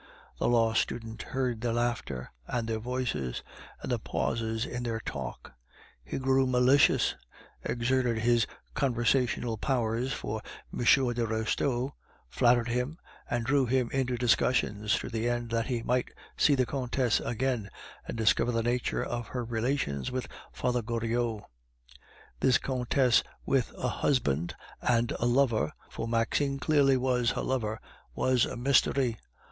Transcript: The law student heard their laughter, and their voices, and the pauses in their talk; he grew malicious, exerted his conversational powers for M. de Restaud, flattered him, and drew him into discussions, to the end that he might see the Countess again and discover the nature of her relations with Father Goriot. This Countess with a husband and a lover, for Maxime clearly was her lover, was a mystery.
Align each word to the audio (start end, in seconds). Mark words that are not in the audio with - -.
The 0.39 0.47
law 0.49 0.73
student 0.73 1.21
heard 1.21 1.61
their 1.61 1.73
laughter, 1.73 2.31
and 2.47 2.67
their 2.67 2.79
voices, 2.79 3.43
and 3.83 3.91
the 3.91 3.99
pauses 3.99 4.65
in 4.65 4.81
their 4.81 4.99
talk; 4.99 5.53
he 6.03 6.17
grew 6.17 6.47
malicious, 6.47 7.13
exerted 7.63 8.17
his 8.17 8.47
conversational 8.73 9.57
powers 9.59 10.11
for 10.11 10.41
M. 10.73 10.79
de 10.79 11.23
Restaud, 11.27 11.91
flattered 12.29 12.69
him, 12.69 12.97
and 13.29 13.45
drew 13.45 13.67
him 13.67 13.91
into 13.93 14.17
discussions, 14.17 14.97
to 14.97 15.07
the 15.07 15.29
end 15.29 15.51
that 15.51 15.67
he 15.67 15.83
might 15.83 16.09
see 16.35 16.55
the 16.55 16.65
Countess 16.65 17.19
again 17.19 17.69
and 18.07 18.17
discover 18.17 18.51
the 18.51 18.63
nature 18.63 19.03
of 19.03 19.27
her 19.27 19.45
relations 19.45 20.09
with 20.09 20.27
Father 20.51 20.81
Goriot. 20.81 21.43
This 22.39 22.57
Countess 22.57 23.21
with 23.45 23.71
a 23.77 23.87
husband 24.01 24.55
and 24.81 25.11
a 25.19 25.27
lover, 25.27 25.73
for 25.91 26.07
Maxime 26.07 26.57
clearly 26.57 26.97
was 26.97 27.29
her 27.29 27.43
lover, 27.43 27.79
was 28.15 28.45
a 28.47 28.57
mystery. 28.57 29.19